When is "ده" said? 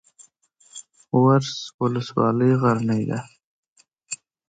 3.09-3.19